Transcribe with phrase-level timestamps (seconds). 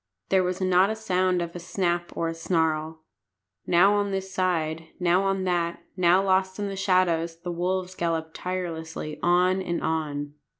[0.29, 3.03] There was not a sound of a snap or a snarl.
[3.67, 8.33] Now on this side, now on that, now lost in the shadows, the wolves galloped
[8.33, 10.33] tirelessly on and on.